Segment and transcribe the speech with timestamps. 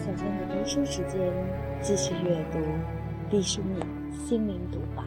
[0.00, 1.20] 小娟的读书时间，
[1.82, 2.58] 继续阅读
[3.28, 3.84] 毕淑敏
[4.26, 5.02] 心灵独白。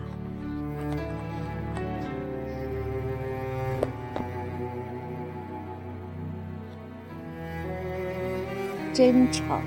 [8.94, 9.60] 真诚，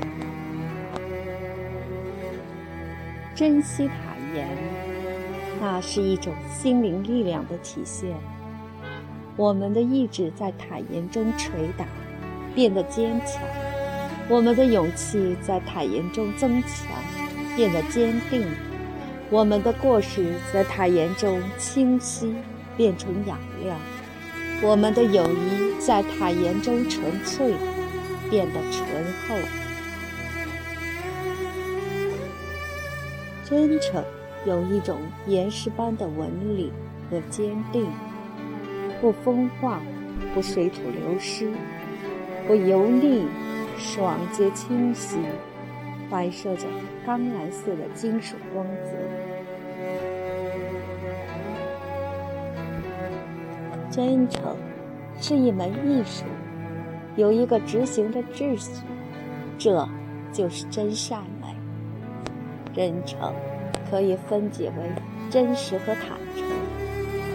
[3.34, 4.46] 珍惜坦言，
[5.61, 8.16] 那是一种心灵力量的体现。
[9.36, 11.84] 我们的意志在坦言中捶打，
[12.54, 13.42] 变得坚强；
[14.28, 16.88] 我们的勇气在坦言中增强，
[17.56, 18.42] 变得坚定；
[19.30, 22.34] 我们的过失在坦言中清晰，
[22.76, 23.76] 变成雅量；
[24.62, 27.54] 我们的友谊在坦言中纯粹。
[28.28, 28.84] 变得醇
[29.28, 29.36] 厚，
[33.48, 34.02] 真诚
[34.44, 36.72] 有一种岩石般的纹理
[37.08, 37.86] 和坚定，
[39.00, 39.80] 不风化，
[40.34, 41.52] 不水土流失，
[42.48, 43.24] 不油腻，
[43.78, 45.16] 爽洁清晰，
[46.10, 46.66] 反射着
[47.05, 48.92] 钢蓝色的金属光泽。
[53.91, 54.56] 真诚
[55.20, 56.24] 是一门艺术。
[57.16, 58.70] 有一个执行的秩序，
[59.58, 59.88] 这
[60.33, 61.48] 就是真善美。
[62.74, 63.33] 真诚
[63.90, 64.90] 可以分解为
[65.30, 66.44] 真实和坦诚，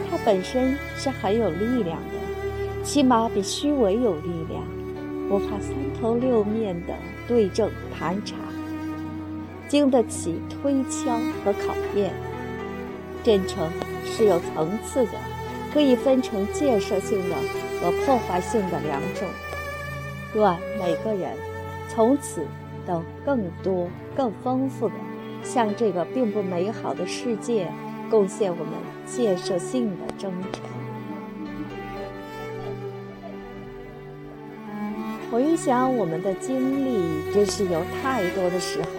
[0.09, 4.63] 它本身是很有力量的，起码比虚伪有力量，
[5.31, 6.93] 不怕三头六面的
[7.25, 8.35] 对症盘查，
[9.69, 12.13] 经得起推敲和考验。
[13.23, 13.69] 真诚
[14.03, 15.11] 是有层次的，
[15.73, 17.35] 可以分成建设性的
[17.79, 19.25] 和破坏性的两种。
[20.35, 21.31] 愿每个人
[21.87, 22.45] 从此
[22.85, 24.95] 都更多、更丰富的
[25.43, 27.71] 向这个并不美好的世界
[28.09, 28.73] 贡献我们
[29.05, 30.70] 建设性的征程。
[35.31, 38.89] 回想我们的经历，真是有太多的时候，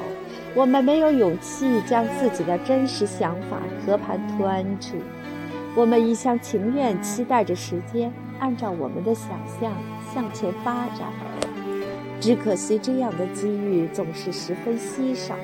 [0.54, 4.48] 我们没有勇气将自己的真实想法和盘托
[4.80, 4.96] 出，
[5.76, 9.30] 我们一厢情愿期待着时间按照我们的想
[9.60, 9.70] 象。
[10.14, 11.08] 向前发展，
[12.20, 15.34] 只可惜这样的机遇总是十分稀少，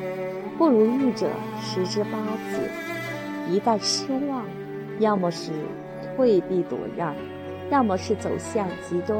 [0.58, 1.26] 不如意者
[1.58, 2.18] 十之八
[2.52, 3.50] 九。
[3.50, 4.44] 一旦失望，
[4.98, 5.52] 要么是
[6.14, 7.14] 退避躲让，
[7.70, 9.18] 要么是走向极端，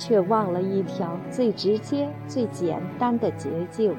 [0.00, 3.94] 却忘了一条最直接、最简单的捷径，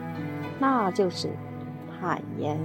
[0.60, 1.30] 那就是
[1.88, 2.60] 坦言。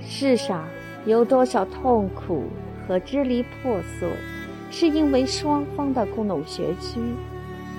[0.00, 0.64] 世上
[1.06, 2.44] 有多少痛苦？
[2.86, 4.10] 和支离破碎，
[4.70, 7.00] 是因为双方的故弄玄虚；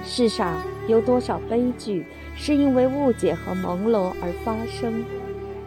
[0.03, 0.55] 世上
[0.87, 5.03] 有多少悲剧，是因为误解和朦胧而发生；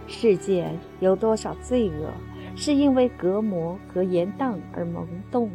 [0.09, 2.10] 世界有多少罪恶，
[2.59, 5.49] 是因为隔膜和严荡而萌动；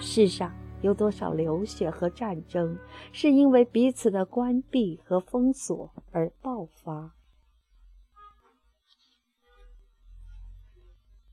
[0.00, 2.76] 世上有多少流血和战争，
[3.12, 7.12] 是因为彼此的关闭和封锁而爆发。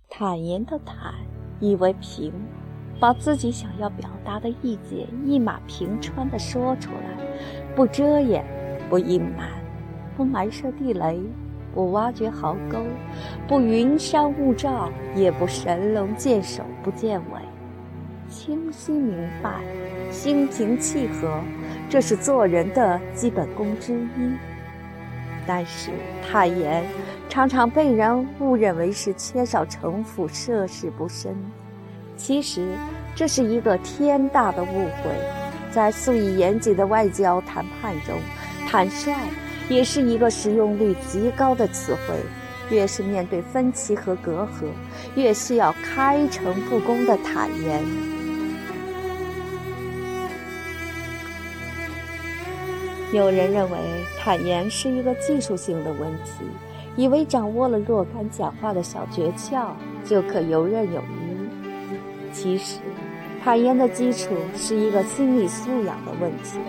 [0.09, 1.15] 坦言的坦。
[1.59, 2.31] 以为平，
[2.99, 7.17] 把自己想要表达的意见一马平川地说出来，
[7.75, 8.45] 不遮掩，
[8.91, 9.49] 不隐瞒，
[10.15, 11.19] 不埋设地雷，
[11.73, 12.79] 不挖掘壕沟，
[13.47, 17.41] 不云山雾罩，也不神龙见首不见尾，
[18.29, 19.61] 清晰明白，
[20.11, 21.41] 心平气和，
[21.89, 24.31] 这是做人的基本功之一。
[25.45, 25.91] 但是
[26.29, 26.83] 坦言。
[27.29, 31.35] 常常被人误认为是缺少城府、涉世不深，
[32.15, 32.65] 其实
[33.13, 35.11] 这是一个天大的误会。
[35.69, 38.15] 在素以严谨的外交谈判中，
[38.67, 39.13] 坦率
[39.69, 42.15] 也是一个使用率极高的词汇。
[42.69, 44.65] 越是面对分歧和隔阂，
[45.15, 47.81] 越需要开诚布公的坦言。
[53.13, 53.77] 有人认为
[54.19, 56.43] 坦言是一个技术性的问题。
[56.97, 59.67] 以为掌握了若干讲话的小诀窍，
[60.03, 61.47] 就可游刃有余。
[62.33, 62.79] 其实，
[63.43, 66.59] 坦言的基础是一个心理素养的问题。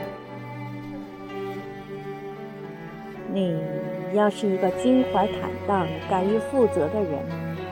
[3.39, 7.21] 你要是一个襟怀坦荡、敢于负责的人，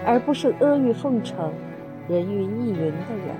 [0.05, 1.53] 而不是阿谀奉承、
[2.09, 3.35] 人云亦云的人，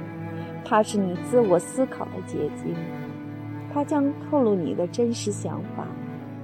[0.65, 2.75] 它是你自我思考的结晶，
[3.73, 5.87] 它将透露你的真实想法。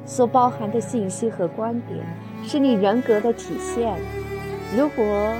[0.04, 1.98] 所包含的信息和观点，
[2.44, 3.96] 是你人格的体现。
[4.76, 5.32] 如果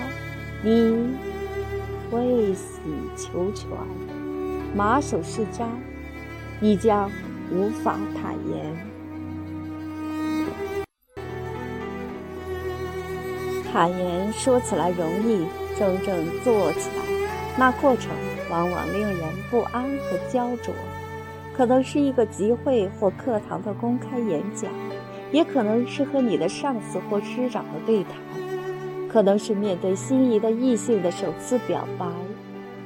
[0.63, 1.17] 你
[2.13, 2.81] 未死
[3.17, 3.69] 求全、
[4.75, 5.67] 马首是瞻，
[6.61, 7.11] 你将
[7.51, 8.92] 无法坦言。
[13.73, 15.47] 坦言说起来容易，
[15.79, 17.03] 真正做起来，
[17.57, 18.11] 那过程
[18.51, 19.19] 往往令人
[19.51, 20.75] 不安和焦灼，
[21.57, 24.71] 可能是一个集会或课堂的公开演讲，
[25.31, 28.13] 也可能是和你的上司或师长的对谈，
[29.09, 32.05] 可能是面对心仪的异性的首次表白，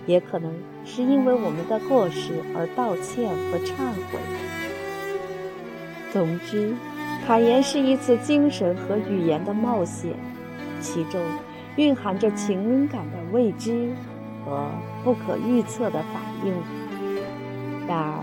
[0.07, 0.55] 也可能
[0.85, 3.75] 是因为我们的过失而道歉和忏
[4.13, 4.21] 悔。
[6.13, 6.73] 总之，
[7.27, 10.13] 坦言是一次精神和语言的冒险，
[10.87, 11.21] 其中
[11.77, 13.93] 蕴含着情感的未知。
[14.47, 14.71] 和
[15.03, 16.55] 不可预测的反应。
[17.89, 18.23] 然而，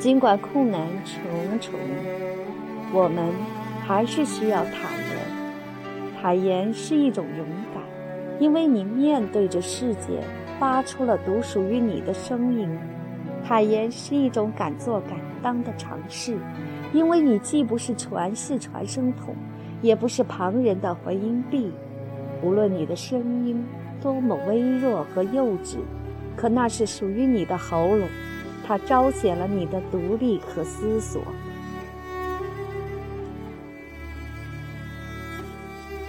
[0.00, 1.78] 尽管困难重重，
[2.92, 3.32] 我们
[3.86, 6.20] 还是需要坦言。
[6.20, 7.84] 坦言是一种勇敢，
[8.40, 10.24] 因为你面对着世界，
[10.58, 12.68] 发出了独属于你的声音。
[13.44, 16.36] 坦言是一种敢做敢当的尝试，
[16.92, 19.36] 因为你既不是传世传声筒，
[19.82, 21.70] 也不是旁人的回音壁。
[22.42, 23.64] 无论你的声音。
[24.02, 25.76] 多么微弱和幼稚，
[26.34, 28.08] 可那是属于你的喉咙，
[28.66, 31.20] 它彰显了你的独立和思索。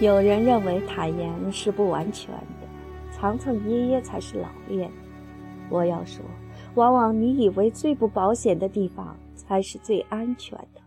[0.00, 2.66] 有人认为坦言是不完全的，
[3.10, 4.90] 藏藏掖掖才是老练。
[5.68, 6.24] 我要说，
[6.76, 10.81] 往往你以为最不保险的地方，才是最安全的。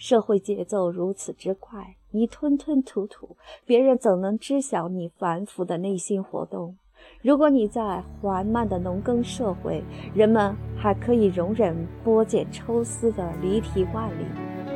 [0.00, 1.94] 社会节奏如此之快。
[2.10, 3.36] 你吞吞吐吐，
[3.66, 6.74] 别人怎能知晓你繁复的内心活动？
[7.20, 14.24] 如果你在缓慢的农耕社会，人们还可以容忍剥茧抽丝的离题万里，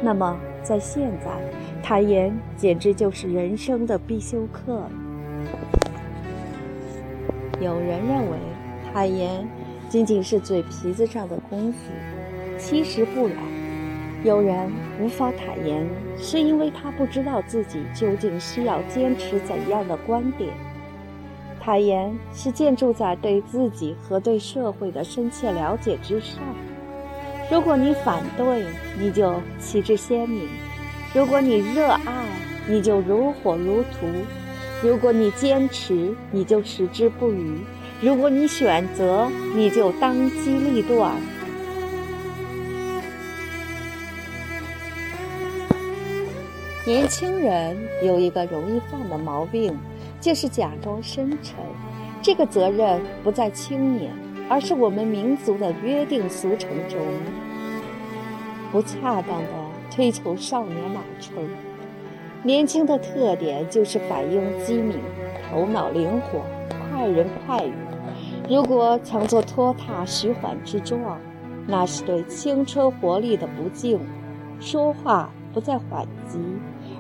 [0.03, 1.41] 那么在现在，
[1.83, 4.83] 坦言简直就是人生的必修课。
[7.63, 8.37] 有人认为
[8.93, 9.49] 坦言
[9.89, 11.79] 仅仅是嘴皮子上的功夫，
[12.59, 13.54] 其实不然。
[14.25, 15.87] 有人无法坦言，
[16.17, 20.49] 是因为他不知道自己究竟需要坚持怎样的观点。
[21.61, 26.39] 坦言是建筑在对自己和对社会的深切了解之上。
[27.51, 28.65] 如果你反对，
[28.99, 30.49] 你就旗帜鲜明；
[31.15, 32.27] 如果你热爱，
[32.67, 34.09] 你就如火如荼；
[34.83, 37.59] 如果你坚持，你就矢志不渝；
[38.01, 41.13] 如果你选择，你就当机立断。
[46.87, 49.75] 年轻人有一个容易犯的毛病，
[50.21, 51.57] 就是假装深沉。
[52.21, 54.13] 这个责任不在青年，
[54.51, 57.01] 而是我们民族的约定俗成中
[58.71, 59.49] 不恰当的
[59.91, 61.35] 推崇少年马称。
[62.43, 64.99] 年轻的特点就是反应机敏、
[65.51, 66.43] 头脑灵活、
[66.91, 67.73] 快人快语。
[68.47, 71.19] 如果强作拖沓、徐缓之状，
[71.67, 73.99] 那是对青春活力的不敬。
[74.61, 76.39] 说话不在缓急。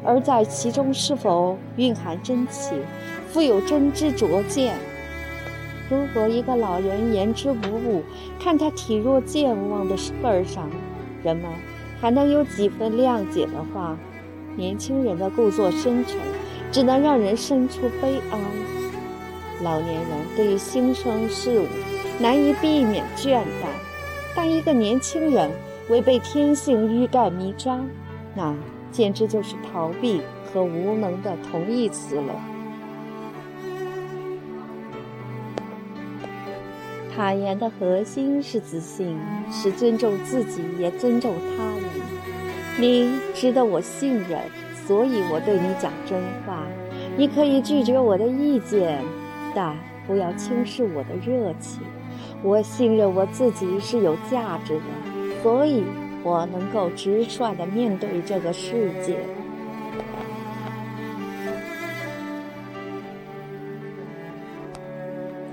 [0.04, 2.78] 而在其中是否蕴含真情，
[3.28, 4.76] 富有真知灼见？
[5.90, 8.02] 如果一个老人言之无物，
[8.38, 10.70] 看他体弱健忘的份儿上，
[11.22, 11.50] 人们
[12.00, 13.96] 还能有几分谅解的话，
[14.56, 16.16] 年轻人的故作深沉，
[16.70, 18.38] 只能让人生出悲哀。
[19.62, 21.66] 老年人对于新生事物
[22.18, 23.68] 难以避免倦怠，
[24.34, 25.50] 但一个年轻人
[25.88, 27.86] 违背天性欲盖弥彰，
[28.34, 28.54] 那。
[28.94, 32.32] 简直就是逃避和无能的同义词了。
[37.12, 39.18] 坦言的核心是自信，
[39.50, 41.82] 是尊重自己，也尊重他人。
[42.78, 44.38] 你值得我信任，
[44.86, 46.16] 所以我对你讲真
[46.46, 46.64] 话。
[47.16, 49.02] 你可以拒绝我的意见，
[49.56, 49.76] 但
[50.06, 51.82] 不要轻视我的热情。
[52.44, 55.82] 我信任我自己是有价值的，所以。
[56.24, 59.18] 我能够直率地面对这个世界。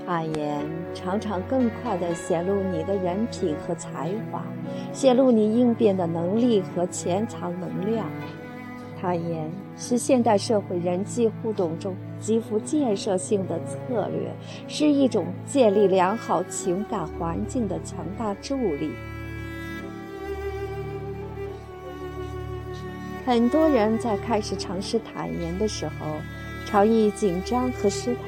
[0.04, 0.60] 坦言
[0.92, 4.44] 常常更快地显露你的人品和才华，
[4.92, 8.06] 显露你应变的能力和潜藏能量。
[9.00, 14.32] 坦言是现代社会人际互动中极富建设性的策略，
[14.68, 18.90] 是一种建立良好情感环境的强大助力。
[23.24, 26.20] 很多人在开始尝试坦言的时候，
[26.66, 28.20] 常易紧张和失态，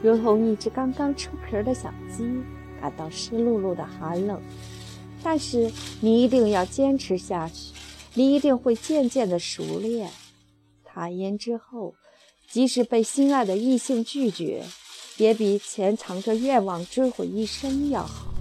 [0.00, 2.24] 如同一只刚刚出壳的小鸡，
[2.80, 4.40] 感到湿漉漉的寒冷。
[5.24, 7.74] 但是你一定要坚持下去，
[8.14, 10.08] 你一定会渐渐的熟练。
[10.84, 11.94] 坦言之后，
[12.48, 14.62] 即使被心爱的异性拒绝，
[15.16, 18.32] 也比潜藏着愿望追悔一生要好。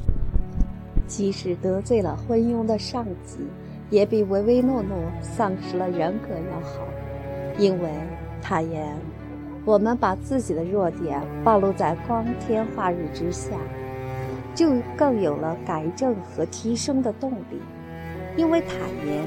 [1.07, 3.37] 即使得罪了昏庸的上级。
[3.89, 6.81] 也比唯唯诺诺、丧失了人格要好，
[7.57, 7.89] 因为
[8.41, 8.95] 坦言，
[9.63, 13.51] 我们把自己的弱点暴露在光天化日之下。
[14.55, 17.61] 就更有了改正和提升的动力。
[18.37, 19.21] 因为坦言，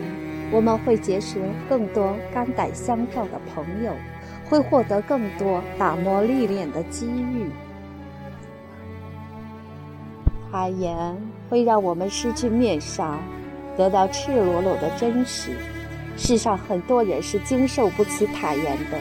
[0.50, 1.38] 我们会结识
[1.68, 3.92] 更多肝胆相照的朋友，
[4.48, 7.50] 会获得更多打磨历练的机遇。
[10.50, 11.14] 坦言
[11.50, 13.18] 会让我们失去面纱，
[13.78, 15.52] 得到赤裸裸的真实。
[16.16, 18.98] 世上很多人是经受不起坦言的，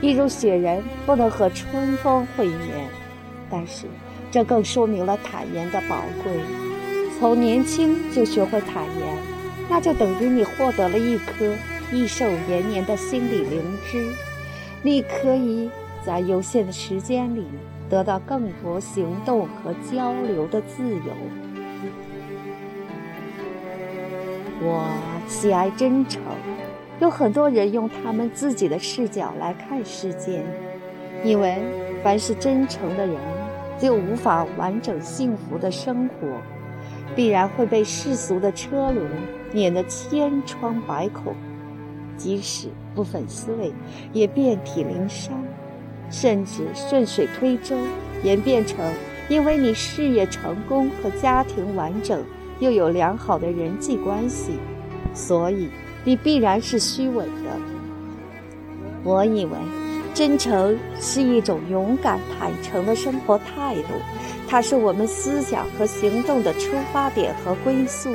[0.00, 2.88] 一如雪人不能和春风会面。
[3.50, 3.86] 但是，
[4.30, 6.32] 这更说明了坦言的宝贵。
[7.18, 9.16] 从年轻就学会坦言，
[9.68, 11.52] 那就等于你获得了一颗
[11.92, 13.60] 益寿延年的心理灵
[13.90, 14.12] 芝，
[14.82, 15.68] 你可以
[16.04, 17.44] 在有限的时间里
[17.90, 21.51] 得到更多行动和交流的自由。
[24.64, 24.84] 我
[25.26, 26.22] 喜爱真诚，
[27.00, 30.44] 有很多人用他们自己的视角来看世界，
[31.24, 31.58] 因为
[32.02, 33.16] 凡是真诚的人。
[33.78, 36.28] 就无法完整幸福的生活，
[37.16, 39.10] 必然会被世俗的车轮
[39.50, 41.34] 碾得千疮百孔，
[42.16, 43.72] 即使不粉碎，
[44.12, 45.34] 也遍体鳞伤，
[46.10, 47.74] 甚至顺水推舟，
[48.22, 48.78] 演变成
[49.28, 52.22] 因为你事业成功和家庭完整，
[52.62, 54.52] 又有良好的人际关系，
[55.12, 55.68] 所以
[56.04, 57.58] 你必然是虚伪的。
[59.02, 59.52] 我以为。
[60.14, 63.94] 真诚是一种勇敢、坦诚的生活态度，
[64.46, 68.10] 它是我们思想和行动的出发点和归宿。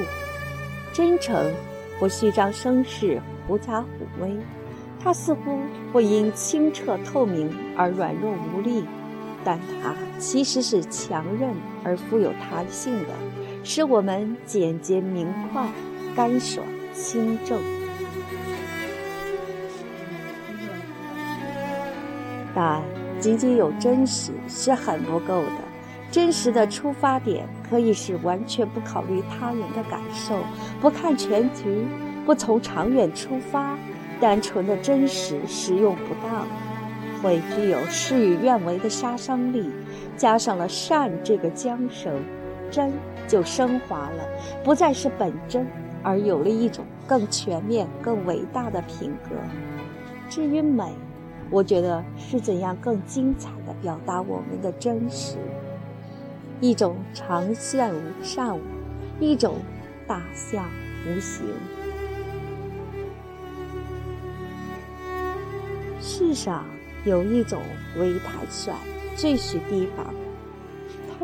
[0.93, 1.51] 真诚
[1.99, 3.87] 不虚张声势、狐假虎
[4.21, 4.37] 威，
[5.03, 5.57] 它似乎
[5.91, 8.85] 会因清澈透明而软弱无力，
[9.43, 11.49] 但它其实是强韧
[11.83, 13.09] 而富有弹性的，
[13.69, 15.67] 使我们简洁明快、
[16.15, 17.59] 干爽清正。
[22.55, 22.81] 但
[23.19, 25.51] 仅仅有真实是很不够的。
[26.09, 30.39] 真实的出发点可以是完全不考虑他人的感受，
[30.79, 31.85] 不看全局，
[32.25, 33.77] 不从长远出发。
[34.21, 36.47] 单纯的真实使用不当，
[37.21, 39.69] 会具有事与愿违的杀伤力。
[40.15, 42.23] 加上了善这个缰绳，
[42.71, 42.93] 真
[43.27, 44.27] 就升华了，
[44.63, 45.67] 不再是本真，
[46.03, 49.35] 而有了一种更全面、更伟大的品格。
[50.29, 50.91] 至于美。
[51.49, 55.37] 我觉得是怎样更精彩的表达我们的真实，
[56.59, 58.59] 一种长线无善，
[59.17, 59.55] 一种
[60.05, 60.65] 大象
[61.05, 61.45] 无形。
[66.01, 66.65] 世上
[67.05, 67.61] 有一种
[67.97, 68.73] 为坦率，
[69.15, 70.13] 最需提防。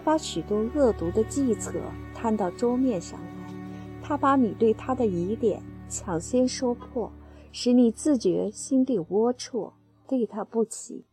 [0.03, 1.73] 把许多恶毒的计策
[2.13, 3.53] 摊到桌面上来，
[4.01, 7.11] 他把你对他的疑点抢先说破，
[7.51, 9.71] 使你自觉心地龌龊。
[10.05, 11.05] 对他不起，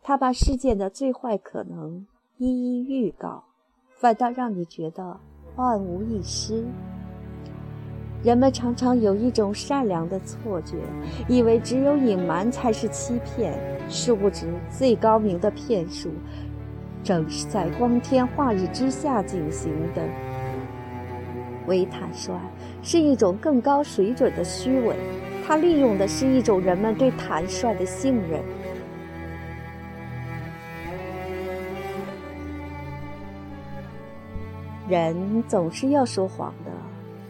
[0.00, 2.06] 他把事件的最坏可能
[2.38, 3.44] 一一预告，
[3.90, 5.18] 反倒让你觉得
[5.56, 6.64] 万无一失。
[8.22, 10.76] 人们常常有一种善良的错觉，
[11.28, 13.58] 以为只有隐瞒才是欺骗，
[13.90, 16.10] 殊不知最高明的骗术，
[17.02, 20.02] 正是在光天化日之下进行的。
[21.66, 22.32] 伪坦率
[22.82, 24.96] 是一种更高水准的虚伪。
[25.46, 28.42] 它利用的是一种人们对坦率的信任。
[34.88, 36.70] 人总是要说谎的，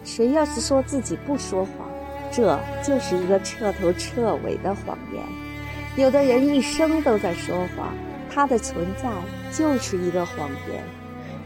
[0.05, 1.89] 谁要是说自己不说谎，
[2.33, 5.23] 这就是一个彻头彻尾的谎言。
[5.97, 7.93] 有的人一生都在说谎，
[8.38, 9.11] 他的存在
[9.52, 10.80] 就是一个谎言。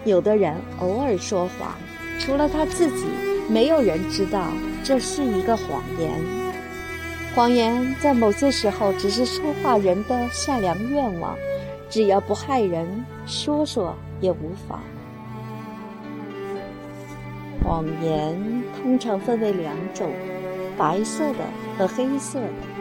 [0.04, 1.74] 有的人偶尔说谎，
[2.18, 3.06] 除了他自己，
[3.48, 4.48] 没有人知道
[4.84, 6.10] 这是一个谎言。
[7.34, 11.34] 谎言在某些时候只是说话人的善良愿望，
[11.88, 12.86] 只要不害人，
[13.24, 14.78] 说说也无妨。
[17.64, 20.10] 谎言通常分为两种：
[20.76, 21.38] 白色的
[21.78, 22.71] 和黑色的。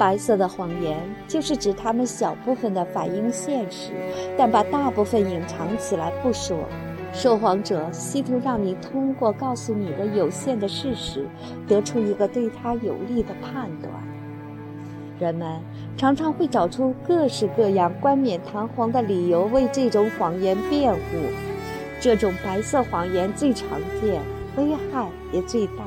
[0.00, 0.96] 白色的谎言
[1.28, 3.92] 就是指他们小部分的反映现实，
[4.34, 6.56] 但把大部分隐藏起来不说。
[7.12, 11.26] 说谎者试图让你通过告诉你的有限的事实，
[11.68, 13.92] 得出一个对他有利的判断。
[15.18, 15.60] 人们
[15.98, 21.00] 常常会找出各式各样冠冕堂皇的理由为这种谎言辩护。
[22.00, 23.68] 这种白色谎言最常
[24.00, 24.22] 见，
[24.56, 25.84] 危害也最大。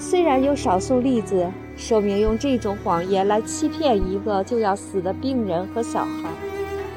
[0.00, 6.30] 虽然有少数例子说明用这种谎言来欺骗一个就要死的病人和小孩，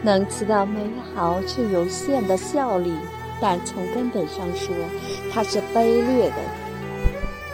[0.01, 0.79] 能起到美
[1.13, 2.93] 好却有限的效力。
[3.41, 4.75] 但从根本上说，
[5.31, 6.35] 它是卑劣的。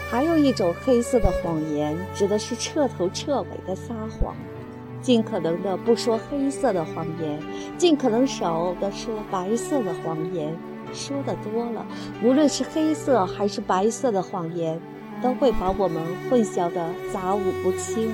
[0.09, 4.35] 还有一种黑色的谎言，指的是彻头彻尾的撒谎，
[5.01, 7.39] 尽可能的不说黑色的谎言，
[7.77, 10.55] 尽可能少的说白色的谎言，
[10.93, 11.85] 说的多了，
[12.23, 14.79] 无论是黑色还是白色的谎言，
[15.21, 18.11] 都会把我们混淆的杂物不清，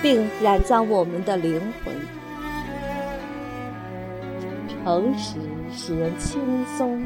[0.00, 1.94] 并染脏我们的灵魂。
[4.68, 5.38] 诚实
[5.72, 6.40] 使人轻
[6.76, 7.02] 松，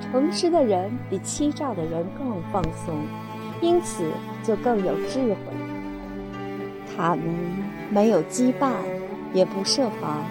[0.00, 2.94] 诚实的人比欺诈的人更放松，
[3.60, 4.04] 因此
[4.42, 5.36] 就更有智慧。
[6.96, 7.24] 他们
[7.90, 8.72] 没有羁绊，
[9.32, 10.22] 也不设防。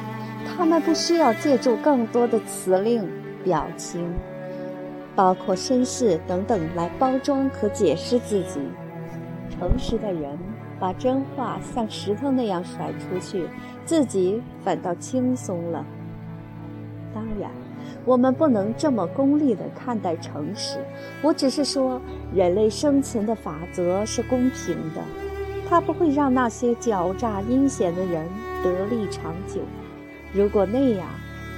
[0.56, 3.10] 他们不需要借助更多的词令、
[3.44, 4.14] 表情，
[5.16, 8.60] 包括绅士等等来包装和解释自己。
[9.50, 10.38] 诚实的人
[10.80, 13.46] 把真话像石头那样甩出去，
[13.86, 15.86] 自己反倒轻松了。
[17.14, 17.52] 当然，
[18.06, 20.80] 我们不能这么功利地看待诚实。
[21.22, 22.02] 我只是说，
[22.34, 25.02] 人类生存的法则是公平的，
[25.70, 28.28] 它不会让那些狡诈阴险的人
[28.64, 29.62] 得利长久。
[30.34, 31.08] 如果那样，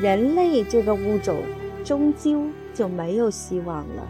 [0.02, 1.38] 人类这个物种
[1.86, 2.44] 终究
[2.76, 4.08] 就没有希望了，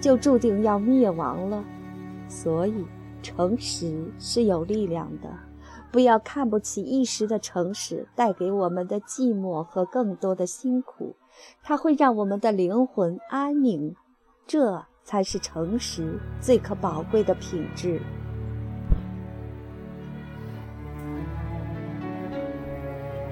[0.00, 1.62] 就注定要灭亡了。
[2.28, 2.84] 所以，
[3.22, 5.28] 诚实是有力量的。
[5.92, 11.14] 不要看不起一时的诚实带给我们的寂寞和更多的辛苦，
[11.62, 13.94] 它会让我们的灵魂安宁。
[14.46, 18.00] 这才是诚实最可宝贵的品质。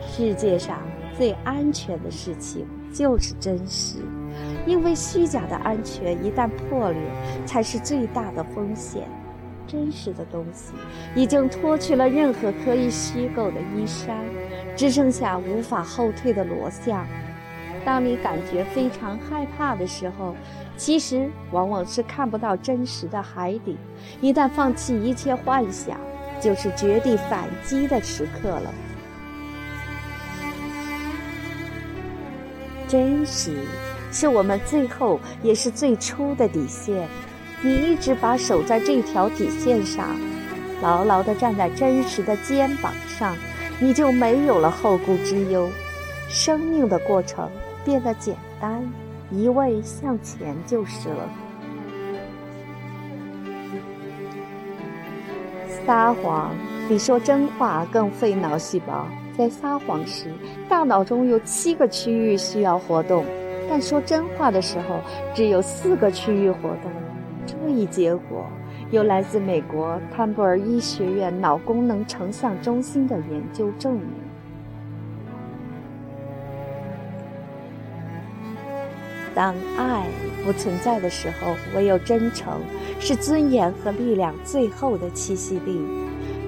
[0.01, 0.79] 世界上
[1.17, 3.99] 最安全的事情就是真实，
[4.67, 7.01] 因为虚假的安全一旦破裂，
[7.47, 9.03] 才是最大的风险。
[9.67, 10.75] 真实的东西
[11.15, 14.15] 已经脱去了任何可以虚构的衣衫，
[14.77, 17.07] 只剩下无法后退的裸象。
[17.85, 20.35] 当你感觉非常害怕的时候，
[20.77, 23.77] 其实往往是看不到真实的海底。
[24.21, 25.99] 一旦放弃一切幻想，
[26.41, 28.73] 就是绝地反击的时刻了。
[32.87, 33.57] 真实，
[34.15, 37.09] 是我们最后也是最初的底线。
[37.63, 40.17] 你一直把守在这条底线上，
[40.81, 43.37] 牢牢地站在真实的肩膀上，
[43.81, 45.69] 你就没有了后顾之忧。
[46.29, 47.51] 生命的过程
[47.85, 48.89] 变得简单，
[49.33, 51.29] 一味向前就是了。
[55.85, 56.55] 撒谎
[56.89, 59.09] 比说真话更费脑细胞。
[59.37, 60.33] 在撒谎时，
[60.69, 63.25] 大脑中有七个区域需要活动，
[63.69, 65.01] 但说真话的时候，
[65.35, 66.91] 只有四个区域活动。
[67.47, 68.47] 这一结果
[68.91, 74.03] 由来自美国坎布尔医学院脑功能成像中心的研究证明。
[79.35, 80.07] 当爱
[80.45, 82.61] 不存在的时候，唯有真诚
[83.01, 85.81] 是尊严和力量最后的栖息地。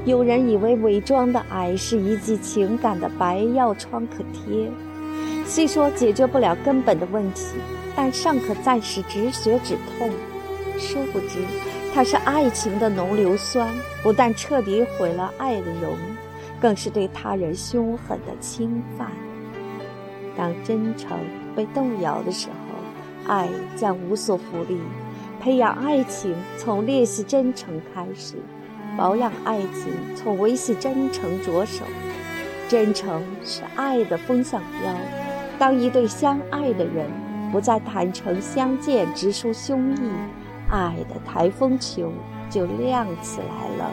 [0.05, 4.71] 有人以为伪装的爱是一剂情感的白药创可贴，
[5.47, 7.47] 虽说解决不了根本的问题，
[7.95, 10.11] 但尚可暂时止血止痛。
[10.79, 11.39] 殊不知，
[11.95, 15.97] 它是爱情的浓硫酸，不但彻底毁了爱的容，
[16.61, 19.11] 更是对他人凶狠的侵犯。
[20.37, 21.19] 当真诚
[21.55, 24.79] 被动摇的时候，爱将无所扶力。
[25.41, 28.35] 培养爱情，从练习真诚开始。
[28.99, 31.85] 保养爱情，从维系真诚着手。
[32.69, 34.93] 真诚是爱的风向标。
[35.59, 37.11] 当一对相爱的人
[37.51, 40.11] 不再坦诚相见，直抒胸臆，
[40.71, 42.13] 爱的台风球
[42.51, 43.91] 就亮起来了。